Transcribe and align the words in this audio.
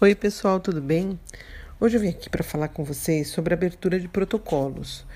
Oi, 0.00 0.12
pessoal, 0.12 0.58
tudo 0.58 0.80
bem? 0.80 1.16
Hoje 1.78 1.96
eu 1.96 2.00
vim 2.00 2.08
aqui 2.08 2.28
para 2.28 2.42
falar 2.42 2.66
com 2.66 2.82
vocês 2.82 3.28
sobre 3.28 3.54
abertura 3.54 3.98
de 4.00 4.08
protocolos. 4.08 5.06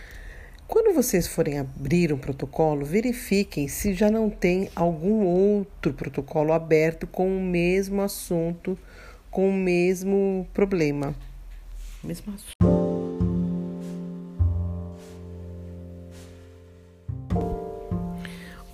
Quando 0.68 0.94
vocês 0.94 1.26
forem 1.26 1.58
abrir 1.58 2.12
um 2.12 2.16
protocolo, 2.16 2.86
verifiquem 2.86 3.66
se 3.66 3.92
já 3.92 4.08
não 4.08 4.30
tem 4.30 4.70
algum 4.76 5.24
outro 5.24 5.92
protocolo 5.92 6.52
aberto 6.52 7.08
com 7.08 7.26
o 7.26 7.40
mesmo 7.40 8.00
assunto, 8.02 8.78
com 9.32 9.50
o 9.50 9.52
mesmo 9.52 10.46
problema. 10.54 11.12
Mesmo 12.02 12.32
assunto. 12.32 12.52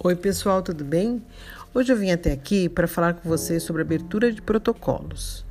Oi, 0.00 0.14
pessoal, 0.14 0.61
tudo 0.61 0.84
bem? 0.84 1.25
Hoje 1.73 1.91
eu 1.91 1.96
vim 1.96 2.11
até 2.11 2.30
aqui 2.30 2.68
para 2.68 2.86
falar 2.86 3.14
com 3.14 3.27
vocês 3.27 3.62
sobre 3.62 3.80
abertura 3.80 4.30
de 4.30 4.43
protocolos. 4.43 5.46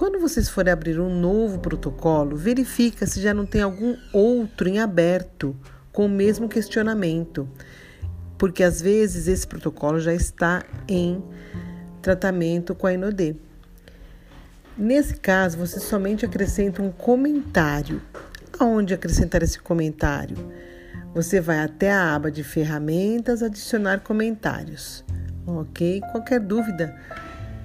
Quando 0.00 0.18
vocês 0.18 0.48
forem 0.48 0.72
abrir 0.72 0.98
um 0.98 1.14
novo 1.14 1.58
protocolo, 1.58 2.34
verifica 2.34 3.06
se 3.06 3.20
já 3.20 3.34
não 3.34 3.44
tem 3.44 3.60
algum 3.60 3.94
outro 4.14 4.66
em 4.66 4.78
aberto 4.78 5.54
com 5.92 6.06
o 6.06 6.08
mesmo 6.08 6.48
questionamento, 6.48 7.46
porque 8.38 8.62
às 8.62 8.80
vezes 8.80 9.28
esse 9.28 9.46
protocolo 9.46 10.00
já 10.00 10.14
está 10.14 10.64
em 10.88 11.22
tratamento 12.00 12.74
com 12.74 12.86
a 12.86 12.94
Inodê. 12.94 13.36
Nesse 14.74 15.16
caso, 15.16 15.58
você 15.58 15.78
somente 15.78 16.24
acrescenta 16.24 16.80
um 16.80 16.90
comentário. 16.90 18.00
Aonde 18.58 18.94
acrescentar 18.94 19.42
esse 19.42 19.58
comentário? 19.58 20.38
Você 21.14 21.42
vai 21.42 21.58
até 21.58 21.92
a 21.92 22.14
aba 22.14 22.30
de 22.30 22.42
ferramentas, 22.42 23.42
adicionar 23.42 24.00
comentários. 24.00 25.04
Ok? 25.46 26.00
Qualquer 26.10 26.40
dúvida 26.40 26.98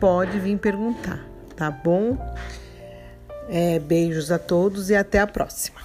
pode 0.02 0.38
vir 0.38 0.58
perguntar, 0.58 1.26
tá 1.56 1.72
bom? 1.72 2.18
É, 3.48 3.80
beijos 3.80 4.32
a 4.32 4.40
todos 4.40 4.90
e 4.90 4.96
até 4.96 5.20
a 5.20 5.28
próxima. 5.28 5.80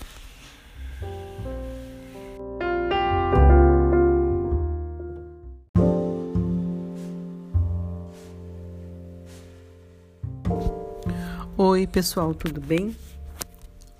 Oi, 11.57 11.87
pessoal, 11.87 12.35
tudo 12.35 12.59
bem? 12.59 12.97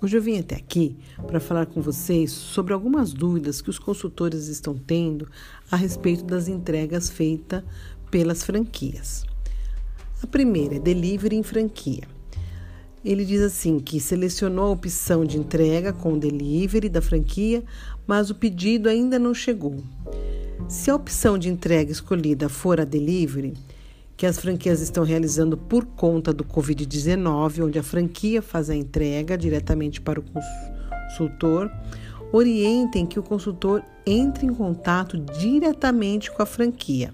Hoje 0.01 0.17
eu 0.17 0.21
vim 0.21 0.39
até 0.39 0.55
aqui 0.55 0.97
para 1.27 1.39
falar 1.39 1.67
com 1.67 1.79
vocês 1.79 2.31
sobre 2.31 2.73
algumas 2.73 3.13
dúvidas 3.13 3.61
que 3.61 3.69
os 3.69 3.77
consultores 3.77 4.47
estão 4.47 4.75
tendo 4.75 5.29
a 5.69 5.75
respeito 5.75 6.23
das 6.23 6.47
entregas 6.47 7.07
feitas 7.07 7.63
pelas 8.09 8.43
franquias. 8.43 9.30
A 10.23 10.27
primeira 10.27 10.75
é 10.75 10.79
delivery 10.79 11.35
em 11.35 11.43
franquia. 11.43 12.03
Ele 13.03 13.25
diz 13.25 13.41
assim 13.41 13.79
que 13.79 13.99
selecionou 13.99 14.65
a 14.65 14.71
opção 14.71 15.25
de 15.25 15.39
entrega 15.39 15.91
com 15.91 16.19
delivery 16.19 16.89
da 16.89 17.01
franquia, 17.01 17.63
mas 18.05 18.29
o 18.29 18.35
pedido 18.35 18.87
ainda 18.87 19.17
não 19.17 19.33
chegou. 19.33 19.83
Se 20.67 20.91
a 20.91 20.95
opção 20.95 21.39
de 21.39 21.49
entrega 21.49 21.91
escolhida 21.91 22.47
for 22.47 22.79
a 22.79 22.85
delivery, 22.85 23.55
que 24.15 24.27
as 24.27 24.37
franquias 24.37 24.79
estão 24.79 25.03
realizando 25.03 25.57
por 25.57 25.83
conta 25.83 26.31
do 26.31 26.45
Covid-19, 26.45 27.65
onde 27.65 27.79
a 27.79 27.83
franquia 27.83 28.43
faz 28.43 28.69
a 28.69 28.75
entrega 28.75 29.35
diretamente 29.35 29.99
para 29.99 30.19
o 30.19 30.23
consultor, 30.23 31.71
orientem 32.31 33.07
que 33.07 33.17
o 33.17 33.23
consultor 33.23 33.83
entre 34.05 34.45
em 34.45 34.53
contato 34.53 35.17
diretamente 35.17 36.29
com 36.29 36.43
a 36.43 36.45
franquia. 36.45 37.11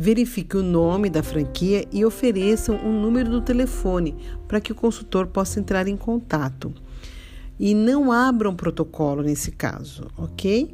Verifique 0.00 0.56
o 0.56 0.62
nome 0.62 1.10
da 1.10 1.24
franquia 1.24 1.84
e 1.90 2.04
ofereçam 2.04 2.76
o 2.76 2.86
um 2.86 3.02
número 3.02 3.28
do 3.28 3.40
telefone 3.40 4.14
para 4.46 4.60
que 4.60 4.70
o 4.70 4.74
consultor 4.74 5.26
possa 5.26 5.58
entrar 5.58 5.88
em 5.88 5.96
contato. 5.96 6.72
E 7.58 7.74
não 7.74 8.12
abram 8.12 8.54
protocolo 8.54 9.24
nesse 9.24 9.50
caso, 9.50 10.06
ok? 10.16 10.72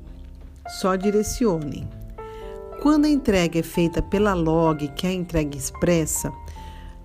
Só 0.69 0.95
direcionem. 0.95 1.89
Quando 2.83 3.07
a 3.07 3.09
entrega 3.09 3.59
é 3.59 3.63
feita 3.63 4.03
pela 4.03 4.35
log, 4.35 4.87
que 4.89 5.07
é 5.07 5.11
a 5.11 5.15
entrega 5.15 5.57
expressa, 5.57 6.31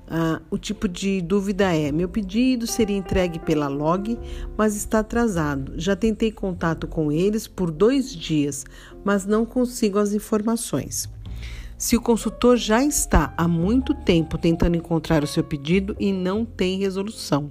ah, 0.09 0.41
o 0.51 0.57
tipo 0.57 0.89
de 0.89 1.21
dúvida 1.21 1.73
é: 1.73 1.89
meu 1.89 2.09
pedido 2.09 2.67
seria 2.67 2.97
entregue 2.97 3.39
pela 3.39 3.69
log, 3.69 4.19
mas 4.57 4.75
está 4.75 4.99
atrasado. 4.99 5.71
Já 5.77 5.95
tentei 5.95 6.33
contato 6.33 6.85
com 6.85 7.13
eles 7.13 7.47
por 7.47 7.71
dois 7.71 8.13
dias, 8.13 8.65
mas 9.05 9.25
não 9.25 9.45
consigo 9.45 9.97
as 9.97 10.11
informações. 10.11 11.07
Se 11.79 11.95
o 11.95 12.01
consultor 12.01 12.57
já 12.57 12.83
está 12.83 13.33
há 13.37 13.47
muito 13.47 13.93
tempo 13.93 14.37
tentando 14.37 14.75
encontrar 14.75 15.23
o 15.23 15.27
seu 15.27 15.41
pedido 15.41 15.95
e 15.97 16.11
não 16.11 16.43
tem 16.43 16.77
resolução, 16.77 17.49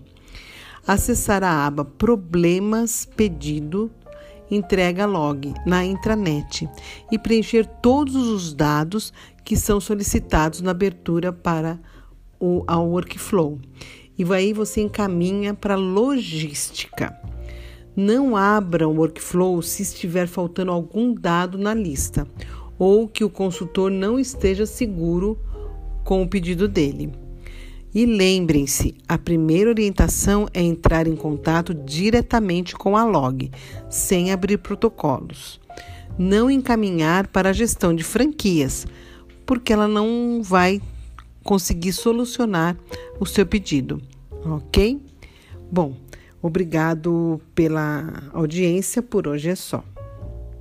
acessar 0.87 1.43
a 1.43 1.67
aba 1.67 1.83
Problemas 1.83 3.07
Pedido 3.17 3.91
entrega 4.51 5.07
log 5.07 5.55
na 5.65 5.83
intranet 5.83 6.69
e 7.11 7.19
preencher 7.19 7.65
todos 7.65 8.17
os 8.17 8.53
dados 8.53 9.15
que 9.43 9.57
são 9.57 9.81
solicitados 9.81 10.61
na 10.61 10.73
abertura 10.73 11.33
para 11.33 11.81
o 12.39 12.63
a 12.67 12.79
workflow. 12.79 13.59
E 14.19 14.31
aí 14.31 14.53
você 14.53 14.83
encaminha 14.83 15.55
para 15.55 15.75
logística. 15.75 17.19
Não 17.97 18.37
abra 18.37 18.87
o 18.87 18.95
workflow 18.95 19.63
se 19.63 19.83
estiver 19.83 20.29
faltando 20.29 20.71
algum 20.71 21.15
dado 21.15 21.57
na 21.57 21.73
lista 21.73 22.29
ou 22.79 23.09
que 23.09 23.25
o 23.25 23.31
consultor 23.31 23.91
não 23.91 24.19
esteja 24.19 24.65
seguro 24.65 25.39
com 26.05 26.23
o 26.23 26.29
pedido 26.29 26.69
dele. 26.69 27.13
E 27.95 28.05
lembrem-se, 28.05 28.95
a 29.09 29.17
primeira 29.17 29.71
orientação 29.71 30.47
é 30.53 30.61
entrar 30.61 31.07
em 31.07 31.17
contato 31.17 31.75
diretamente 31.75 32.75
com 32.75 32.97
a 32.97 33.05
log, 33.05 33.51
sem 33.89 34.31
abrir 34.31 34.59
protocolos. 34.59 35.59
Não 36.19 36.51
encaminhar 36.51 37.27
para 37.29 37.51
a 37.51 37.53
gestão 37.53 37.95
de 37.95 38.05
franquias, 38.05 38.87
porque 39.47 39.73
ela 39.73 39.89
não 39.89 40.43
vai 40.43 40.81
conseguir 41.43 41.93
solucionar 41.93 42.77
o 43.19 43.25
seu 43.25 43.47
pedido, 43.47 44.03
ok? 44.45 45.01
Bom, 45.73 45.95
obrigado 46.43 47.41
pela 47.55 48.31
audiência, 48.35 49.03
por 49.03 49.27
hoje 49.27 49.49
é 49.49 49.55
só. 49.55 49.83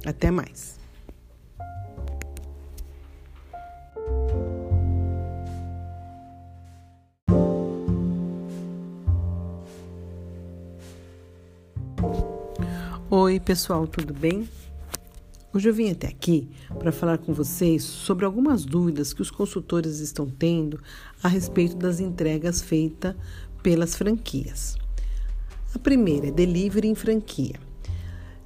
Até 0.06 0.32
mais. 0.32 0.77
Oi, 13.20 13.40
pessoal, 13.40 13.88
tudo 13.88 14.14
bem? 14.14 14.48
Hoje 15.52 15.68
eu 15.68 15.74
vim 15.74 15.90
até 15.90 16.06
aqui 16.06 16.48
para 16.78 16.92
falar 16.92 17.18
com 17.18 17.34
vocês 17.34 17.84
sobre 17.84 18.26
algumas 18.26 18.64
dúvidas 18.64 19.12
que 19.12 19.24
os 19.24 19.32
consultores 19.32 19.98
estão 20.02 20.30
tendo 20.30 20.80
a 21.24 21.28
respeito 21.28 21.76
das 21.76 22.00
entregas 22.00 22.62
feitas 22.62 23.16
pelas 23.64 23.96
franquias. 23.96 24.78
A 25.74 25.80
primeira 25.80 26.28
é 26.28 26.32
delivery 26.32 26.90
em 26.90 26.94
franquia. 26.94 27.56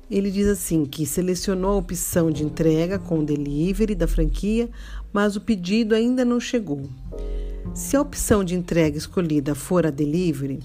Ele 0.09 0.31
diz 0.31 0.47
assim 0.47 0.85
que 0.85 1.05
selecionou 1.05 1.71
a 1.71 1.77
opção 1.77 2.31
de 2.31 2.45
entrega 2.45 2.97
com 2.97 3.25
delivery 3.25 3.93
da 3.93 4.07
franquia, 4.07 4.69
mas 5.11 5.35
o 5.35 5.41
pedido 5.41 5.93
ainda 5.93 6.23
não 6.23 6.39
chegou. 6.39 6.89
Se 7.73 7.97
a 7.97 8.01
opção 8.01 8.41
de 8.41 8.55
entrega 8.55 8.97
escolhida 8.97 9.53
for 9.53 9.85
a 9.85 9.89
delivery, 9.89 10.61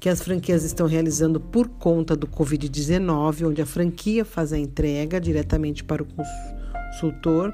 que 0.00 0.08
as 0.08 0.22
franquias 0.22 0.64
estão 0.64 0.86
realizando 0.86 1.40
por 1.40 1.68
conta 1.68 2.14
do 2.14 2.26
Covid-19, 2.26 3.48
onde 3.48 3.60
a 3.60 3.66
franquia 3.66 4.24
faz 4.24 4.52
a 4.52 4.58
entrega 4.58 5.20
diretamente 5.20 5.82
para 5.82 6.02
o 6.02 6.06
consultor, 6.06 7.52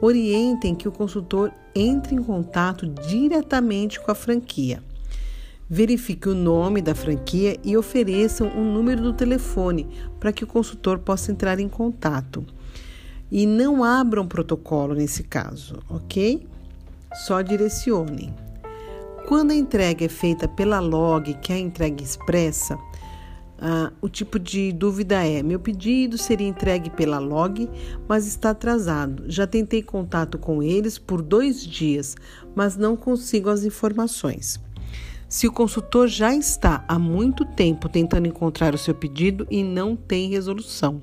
orientem 0.00 0.74
que 0.74 0.88
o 0.88 0.92
consultor 0.92 1.52
entre 1.74 2.14
em 2.14 2.22
contato 2.22 2.86
diretamente 2.86 4.00
com 4.00 4.10
a 4.10 4.14
franquia. 4.14 4.82
Verifique 5.68 6.28
o 6.28 6.34
nome 6.34 6.82
da 6.82 6.94
franquia 6.94 7.58
e 7.64 7.76
ofereçam 7.76 8.48
um 8.48 8.72
número 8.72 9.02
do 9.02 9.12
telefone 9.12 9.86
para 10.20 10.32
que 10.32 10.44
o 10.44 10.46
consultor 10.46 10.98
possa 10.98 11.32
entrar 11.32 11.58
em 11.58 11.68
contato. 11.68 12.44
E 13.30 13.46
não 13.46 13.82
abram 13.82 14.26
protocolo 14.26 14.94
nesse 14.94 15.22
caso, 15.22 15.78
ok? 15.88 16.46
Só 17.26 17.40
direcionem. 17.40 18.34
Quando 19.26 19.52
a 19.52 19.54
entrega 19.54 20.04
é 20.04 20.08
feita 20.08 20.46
pela 20.46 20.80
log, 20.80 21.32
que 21.34 21.52
é 21.52 21.56
a 21.56 21.58
entrega 21.58 22.02
expressa, 22.02 22.78
ah, 23.58 23.90
o 24.02 24.08
tipo 24.08 24.38
de 24.38 24.70
dúvida 24.70 25.26
é: 25.26 25.42
meu 25.42 25.58
pedido 25.58 26.18
seria 26.18 26.46
entregue 26.46 26.90
pela 26.90 27.18
log, 27.18 27.68
mas 28.06 28.26
está 28.26 28.50
atrasado. 28.50 29.24
Já 29.26 29.46
tentei 29.46 29.82
contato 29.82 30.36
com 30.36 30.62
eles 30.62 30.98
por 30.98 31.22
dois 31.22 31.66
dias, 31.66 32.14
mas 32.54 32.76
não 32.76 32.96
consigo 32.96 33.48
as 33.48 33.64
informações. 33.64 34.60
Se 35.26 35.48
o 35.48 35.52
consultor 35.52 36.06
já 36.06 36.34
está 36.34 36.84
há 36.86 36.98
muito 36.98 37.46
tempo 37.46 37.88
tentando 37.88 38.28
encontrar 38.28 38.74
o 38.74 38.78
seu 38.78 38.94
pedido 38.94 39.46
e 39.50 39.64
não 39.64 39.96
tem 39.96 40.28
resolução, 40.28 41.00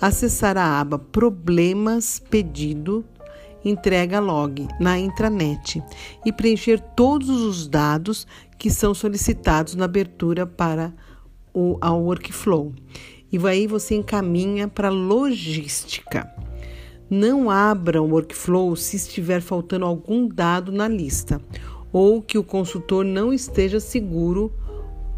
acessar 0.00 0.56
a 0.56 0.80
aba 0.80 0.98
Problemas 0.98 2.18
Pedido 2.18 3.04
entrega 3.68 4.20
log 4.20 4.68
na 4.78 4.98
intranet 4.98 5.82
e 6.24 6.32
preencher 6.32 6.80
todos 6.80 7.28
os 7.28 7.66
dados 7.66 8.26
que 8.58 8.70
são 8.70 8.94
solicitados 8.94 9.74
na 9.74 9.84
abertura 9.84 10.46
para 10.46 10.94
o 11.52 11.76
ao 11.80 12.02
workflow. 12.02 12.72
E 13.32 13.38
aí 13.46 13.66
você 13.66 13.96
encaminha 13.96 14.68
para 14.68 14.88
logística. 14.88 16.30
Não 17.10 17.50
abra 17.50 18.00
o 18.00 18.10
workflow 18.10 18.74
se 18.76 18.96
estiver 18.96 19.40
faltando 19.40 19.84
algum 19.84 20.28
dado 20.28 20.70
na 20.70 20.86
lista 20.86 21.40
ou 21.92 22.20
que 22.22 22.38
o 22.38 22.44
consultor 22.44 23.04
não 23.04 23.32
esteja 23.32 23.80
seguro 23.80 24.52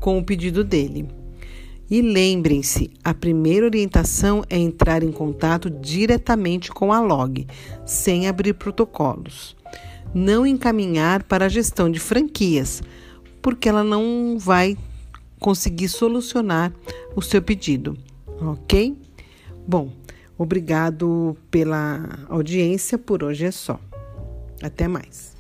com 0.01 0.19
o 0.19 0.25
pedido 0.25 0.63
dele. 0.63 1.18
E 1.91 2.03
lembrem-se, 2.03 2.91
a 3.03 3.15
primeira 3.15 3.65
orientação 3.65 4.45
é 4.51 4.59
entrar 4.59 5.03
em 5.03 5.11
contato 5.11 5.71
diretamente 5.71 6.71
com 6.71 6.93
a 6.93 7.01
log, 7.01 7.47
sem 7.87 8.29
abrir 8.29 8.55
protocolos. 8.55 9.57
Não 10.15 10.47
encaminhar 10.47 11.23
para 11.23 11.47
a 11.47 11.49
gestão 11.49 11.91
de 11.91 11.99
franquias, 11.99 12.83
porque 13.41 13.69
ela 13.69 13.83
não 13.83 14.37
vai 14.39 14.77
conseguir 15.41 15.89
solucionar 15.89 16.73
o 17.17 17.23
seu 17.23 17.41
pedido, 17.41 17.97
ok? 18.41 18.95
Bom, 19.67 19.91
obrigado 20.37 21.37
pela 21.51 22.27
audiência, 22.29 22.99
por 22.99 23.25
hoje 23.25 23.47
é 23.47 23.51
só. 23.51 23.81
Até 24.63 24.89
mais. 24.89 25.38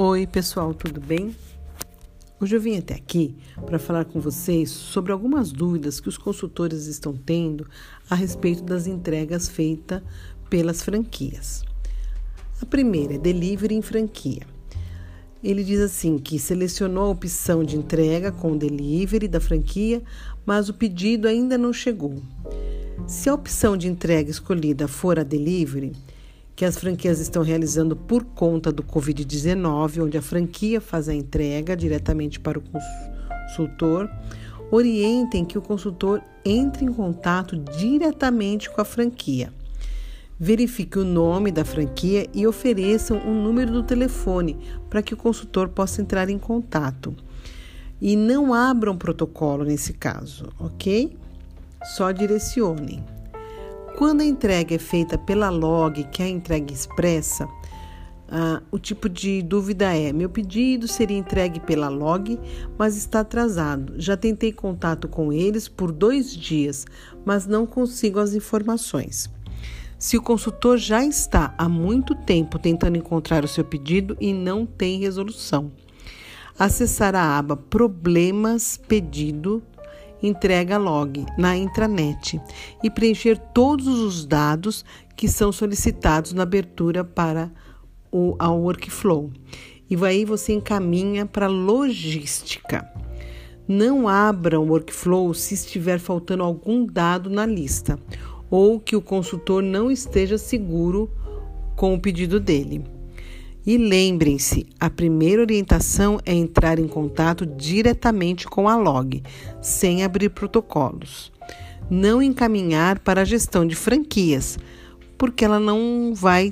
Oi, 0.00 0.28
pessoal, 0.28 0.72
tudo 0.72 1.00
bem? 1.00 1.34
Hoje 2.40 2.54
eu 2.54 2.60
vim 2.60 2.78
até 2.78 2.94
aqui 2.94 3.36
para 3.66 3.80
falar 3.80 4.04
com 4.04 4.20
vocês 4.20 4.70
sobre 4.70 5.10
algumas 5.10 5.50
dúvidas 5.50 5.98
que 5.98 6.08
os 6.08 6.16
consultores 6.16 6.86
estão 6.86 7.16
tendo 7.16 7.66
a 8.08 8.14
respeito 8.14 8.62
das 8.62 8.86
entregas 8.86 9.48
feitas 9.48 10.00
pelas 10.48 10.84
franquias. 10.84 11.64
A 12.62 12.64
primeira 12.64 13.16
é 13.16 13.18
delivery 13.18 13.74
em 13.74 13.82
franquia. 13.82 14.46
Ele 15.42 15.64
diz 15.64 15.80
assim 15.80 16.16
que 16.16 16.38
selecionou 16.38 17.06
a 17.06 17.10
opção 17.10 17.64
de 17.64 17.76
entrega 17.76 18.30
com 18.30 18.56
delivery 18.56 19.26
da 19.26 19.40
franquia, 19.40 20.00
mas 20.46 20.68
o 20.68 20.74
pedido 20.74 21.26
ainda 21.26 21.58
não 21.58 21.72
chegou. 21.72 22.22
Se 23.08 23.28
a 23.28 23.34
opção 23.34 23.76
de 23.76 23.88
entrega 23.88 24.30
escolhida 24.30 24.86
for 24.86 25.18
a 25.18 25.24
delivery, 25.24 25.90
que 26.58 26.64
as 26.64 26.76
franquias 26.76 27.20
estão 27.20 27.44
realizando 27.44 27.94
por 27.94 28.24
conta 28.24 28.72
do 28.72 28.82
Covid-19, 28.82 30.02
onde 30.02 30.18
a 30.18 30.22
franquia 30.22 30.80
faz 30.80 31.08
a 31.08 31.14
entrega 31.14 31.76
diretamente 31.76 32.40
para 32.40 32.58
o 32.58 32.62
consultor, 32.62 34.10
orientem 34.68 35.44
que 35.44 35.56
o 35.56 35.62
consultor 35.62 36.20
entre 36.44 36.84
em 36.84 36.92
contato 36.92 37.56
diretamente 37.56 38.68
com 38.68 38.80
a 38.80 38.84
franquia. 38.84 39.52
Verifique 40.36 40.98
o 40.98 41.04
nome 41.04 41.52
da 41.52 41.64
franquia 41.64 42.26
e 42.34 42.44
ofereçam 42.44 43.18
o 43.18 43.32
número 43.32 43.70
do 43.70 43.84
telefone 43.84 44.58
para 44.90 45.00
que 45.00 45.14
o 45.14 45.16
consultor 45.16 45.68
possa 45.68 46.02
entrar 46.02 46.28
em 46.28 46.40
contato. 46.40 47.14
E 48.00 48.16
não 48.16 48.52
abram 48.52 48.98
protocolo 48.98 49.62
nesse 49.62 49.92
caso, 49.92 50.48
ok? 50.58 51.16
Só 51.84 52.10
direcionem. 52.10 53.04
Quando 53.98 54.20
a 54.20 54.24
entrega 54.24 54.76
é 54.76 54.78
feita 54.78 55.18
pela 55.18 55.50
log, 55.50 56.04
que 56.04 56.22
é 56.22 56.26
a 56.26 56.28
entrega 56.28 56.72
expressa, 56.72 57.48
ah, 58.28 58.62
o 58.70 58.78
tipo 58.78 59.08
de 59.08 59.42
dúvida 59.42 59.92
é: 59.92 60.12
meu 60.12 60.30
pedido 60.30 60.86
seria 60.86 61.18
entregue 61.18 61.58
pela 61.58 61.88
log, 61.88 62.38
mas 62.78 62.96
está 62.96 63.18
atrasado. 63.18 63.94
Já 63.96 64.16
tentei 64.16 64.52
contato 64.52 65.08
com 65.08 65.32
eles 65.32 65.66
por 65.66 65.90
dois 65.90 66.32
dias, 66.32 66.86
mas 67.24 67.44
não 67.44 67.66
consigo 67.66 68.20
as 68.20 68.34
informações. 68.34 69.28
Se 69.98 70.16
o 70.16 70.22
consultor 70.22 70.78
já 70.78 71.04
está 71.04 71.52
há 71.58 71.68
muito 71.68 72.14
tempo 72.14 72.56
tentando 72.56 72.96
encontrar 72.96 73.44
o 73.44 73.48
seu 73.48 73.64
pedido 73.64 74.16
e 74.20 74.32
não 74.32 74.64
tem 74.64 75.00
resolução, 75.00 75.72
acessar 76.56 77.16
a 77.16 77.36
aba 77.36 77.56
Problemas 77.56 78.76
Pedido 78.76 79.60
entrega 80.22 80.76
log 80.78 81.24
na 81.36 81.56
intranet 81.56 82.40
e 82.82 82.90
preencher 82.90 83.38
todos 83.38 83.86
os 83.86 84.26
dados 84.26 84.84
que 85.16 85.28
são 85.28 85.52
solicitados 85.52 86.32
na 86.32 86.42
abertura 86.42 87.04
para 87.04 87.50
o 88.10 88.36
workflow. 88.40 89.30
E 89.90 89.96
aí 90.04 90.24
você 90.24 90.52
encaminha 90.52 91.26
para 91.26 91.46
logística. 91.46 92.88
Não 93.66 94.08
abra 94.08 94.58
o 94.58 94.66
workflow 94.66 95.32
se 95.34 95.54
estiver 95.54 95.98
faltando 95.98 96.42
algum 96.42 96.86
dado 96.86 97.28
na 97.28 97.44
lista 97.44 97.98
ou 98.50 98.80
que 98.80 98.96
o 98.96 99.02
consultor 99.02 99.62
não 99.62 99.90
esteja 99.90 100.38
seguro 100.38 101.10
com 101.76 101.94
o 101.94 102.00
pedido 102.00 102.40
dele. 102.40 102.97
E 103.68 103.76
lembrem-se, 103.76 104.66
a 104.80 104.88
primeira 104.88 105.42
orientação 105.42 106.18
é 106.24 106.32
entrar 106.32 106.78
em 106.78 106.88
contato 106.88 107.44
diretamente 107.44 108.46
com 108.46 108.66
a 108.66 108.74
log, 108.74 109.22
sem 109.60 110.02
abrir 110.02 110.30
protocolos. 110.30 111.30
Não 111.90 112.22
encaminhar 112.22 112.98
para 113.00 113.20
a 113.20 113.24
gestão 113.26 113.66
de 113.66 113.76
franquias, 113.76 114.58
porque 115.18 115.44
ela 115.44 115.60
não 115.60 116.14
vai 116.14 116.50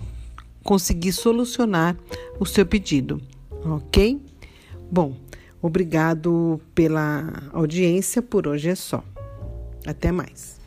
conseguir 0.62 1.12
solucionar 1.12 1.96
o 2.38 2.44
seu 2.44 2.66
pedido, 2.66 3.18
ok? 3.64 4.20
Bom, 4.92 5.16
obrigado 5.62 6.60
pela 6.74 7.32
audiência, 7.50 8.20
por 8.20 8.46
hoje 8.46 8.68
é 8.68 8.74
só. 8.74 9.02
Até 9.86 10.12
mais. 10.12 10.60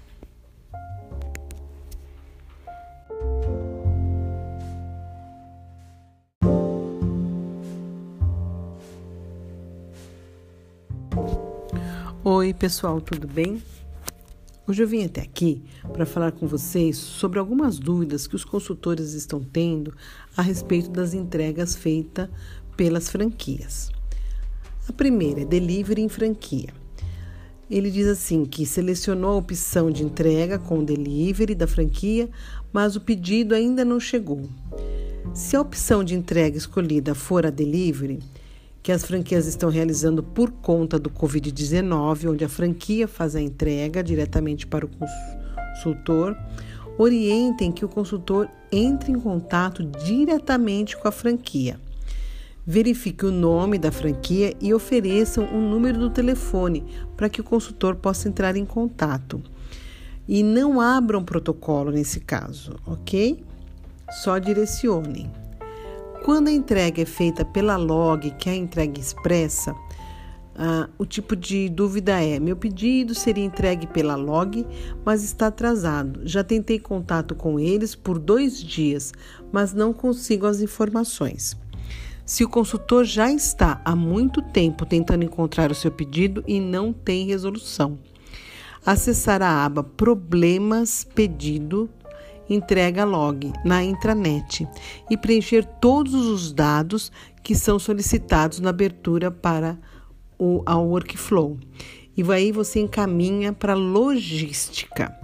Oi, 12.31 12.53
pessoal, 12.53 13.01
tudo 13.01 13.27
bem? 13.27 13.59
Hoje 14.67 14.83
eu 14.83 14.87
vim 14.87 15.03
até 15.03 15.19
aqui 15.19 15.63
para 15.91 16.05
falar 16.05 16.31
com 16.31 16.45
vocês 16.45 16.95
sobre 16.95 17.39
algumas 17.39 17.79
dúvidas 17.79 18.27
que 18.27 18.35
os 18.35 18.45
consultores 18.45 19.13
estão 19.13 19.41
tendo 19.41 19.95
a 20.37 20.43
respeito 20.43 20.91
das 20.91 21.15
entregas 21.15 21.75
feitas 21.75 22.29
pelas 22.77 23.09
franquias. 23.09 23.91
A 24.87 24.93
primeira 24.93 25.41
é 25.41 25.45
delivery 25.45 26.03
em 26.03 26.07
franquia. 26.07 26.69
Ele 27.67 27.89
diz 27.89 28.05
assim 28.05 28.45
que 28.45 28.63
selecionou 28.63 29.31
a 29.31 29.37
opção 29.37 29.89
de 29.89 30.03
entrega 30.03 30.59
com 30.59 30.83
delivery 30.83 31.55
da 31.55 31.65
franquia, 31.65 32.29
mas 32.71 32.95
o 32.95 33.01
pedido 33.01 33.55
ainda 33.55 33.83
não 33.83 33.99
chegou. 33.99 34.47
Se 35.33 35.55
a 35.55 35.61
opção 35.61 36.03
de 36.03 36.13
entrega 36.13 36.59
escolhida 36.59 37.15
for 37.15 37.43
a 37.43 37.49
delivery, 37.49 38.19
que 38.81 38.91
as 38.91 39.03
franquias 39.03 39.45
estão 39.45 39.69
realizando 39.69 40.23
por 40.23 40.51
conta 40.51 40.97
do 40.97 41.09
Covid-19, 41.09 42.29
onde 42.29 42.45
a 42.45 42.49
franquia 42.49 43.07
faz 43.07 43.35
a 43.35 43.41
entrega 43.41 44.03
diretamente 44.03 44.65
para 44.65 44.85
o 44.85 44.89
consultor, 44.89 46.37
orientem 46.97 47.71
que 47.71 47.85
o 47.85 47.89
consultor 47.89 48.49
entre 48.71 49.11
em 49.11 49.19
contato 49.19 49.83
diretamente 49.83 50.97
com 50.97 51.07
a 51.07 51.11
franquia. 51.11 51.79
Verifique 52.65 53.25
o 53.25 53.31
nome 53.31 53.79
da 53.79 53.91
franquia 53.91 54.53
e 54.61 54.73
ofereçam 54.73 55.45
o 55.45 55.59
número 55.59 55.97
do 55.97 56.09
telefone 56.09 56.83
para 57.17 57.29
que 57.29 57.41
o 57.41 57.43
consultor 57.43 57.95
possa 57.95 58.29
entrar 58.29 58.55
em 58.55 58.65
contato. 58.65 59.41
E 60.27 60.43
não 60.43 60.79
abram 60.79 61.23
protocolo 61.23 61.89
nesse 61.89 62.19
caso, 62.19 62.75
ok? 62.85 63.43
Só 64.21 64.37
direcionem. 64.37 65.31
Quando 66.23 66.49
a 66.49 66.51
entrega 66.51 67.01
é 67.01 67.05
feita 67.05 67.45
pela 67.45 67.77
log, 67.77 68.29
que 68.31 68.49
é 68.49 68.53
a 68.53 68.55
entrega 68.55 68.99
expressa, 68.99 69.71
uh, 69.71 70.89
o 70.97 71.05
tipo 71.05 71.35
de 71.35 71.69
dúvida 71.69 72.21
é: 72.21 72.39
meu 72.39 72.57
pedido 72.57 73.15
seria 73.15 73.43
entregue 73.43 73.87
pela 73.87 74.15
log, 74.15 74.65
mas 75.05 75.23
está 75.23 75.47
atrasado. 75.47 76.21
Já 76.23 76.43
tentei 76.43 76.77
contato 76.77 77.33
com 77.33 77.59
eles 77.59 77.95
por 77.95 78.19
dois 78.19 78.61
dias, 78.61 79.13
mas 79.51 79.73
não 79.73 79.93
consigo 79.93 80.45
as 80.45 80.61
informações. 80.61 81.57
Se 82.25 82.43
o 82.43 82.49
consultor 82.49 83.05
já 83.05 83.31
está 83.31 83.81
há 83.83 83.95
muito 83.95 84.41
tempo 84.41 84.85
tentando 84.85 85.23
encontrar 85.23 85.71
o 85.71 85.75
seu 85.75 85.89
pedido 85.89 86.43
e 86.45 86.59
não 86.59 86.93
tem 86.93 87.25
resolução, 87.25 87.97
acessar 88.85 89.41
a 89.41 89.65
aba 89.65 89.83
Problemas 89.83 91.03
Pedido 91.03 91.89
entrega 92.49 93.05
log 93.05 93.53
na 93.63 93.83
intranet 93.83 94.67
e 95.09 95.15
preencher 95.15 95.63
todos 95.63 96.13
os 96.13 96.51
dados 96.51 97.11
que 97.43 97.55
são 97.55 97.77
solicitados 97.77 98.59
na 98.59 98.69
abertura 98.69 99.29
para 99.29 99.77
o 100.37 100.63
ao 100.65 100.87
workflow. 100.87 101.57
E 102.17 102.23
aí 102.31 102.51
você 102.51 102.79
encaminha 102.79 103.53
para 103.53 103.73
logística. 103.73 105.15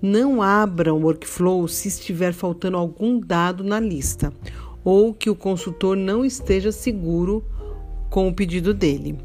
Não 0.00 0.42
abra 0.42 0.92
o 0.92 1.00
workflow 1.00 1.66
se 1.68 1.88
estiver 1.88 2.32
faltando 2.32 2.76
algum 2.76 3.18
dado 3.18 3.64
na 3.64 3.80
lista 3.80 4.32
ou 4.84 5.12
que 5.12 5.28
o 5.28 5.34
consultor 5.34 5.96
não 5.96 6.24
esteja 6.24 6.70
seguro 6.70 7.44
com 8.10 8.28
o 8.28 8.34
pedido 8.34 8.72
dele. 8.72 9.18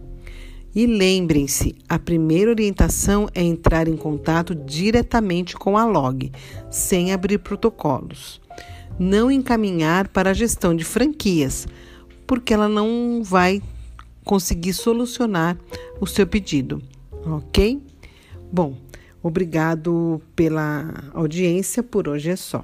E 0.74 0.86
lembrem-se, 0.86 1.76
a 1.90 2.00
primeira 2.00 2.50
orientação 2.50 3.28
é 3.36 3.42
entrar 3.42 3.90
em 3.90 3.98
contato 3.98 4.56
diretamente 4.56 5.56
com 5.56 5.78
a 5.78 5.84
log, 5.84 6.32
sem 6.70 7.12
abrir 7.12 7.40
protocolos. 7.40 8.40
Não 8.98 9.30
encaminhar 9.30 10.08
para 10.08 10.30
a 10.30 10.34
gestão 10.34 10.74
de 10.74 10.86
franquias, 10.86 11.68
porque 12.26 12.54
ela 12.54 12.70
não 12.70 13.22
vai 13.22 13.62
conseguir 14.24 14.74
solucionar 14.74 15.58
o 16.00 16.08
seu 16.08 16.26
pedido, 16.26 16.82
ok? 17.26 17.82
Bom, 18.50 18.78
obrigado 19.22 20.22
pela 20.36 21.12
audiência, 21.14 21.84
por 21.84 22.08
hoje 22.08 22.30
é 22.30 22.36
só. 22.38 22.64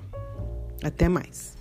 Até 0.82 1.10
mais. 1.10 1.57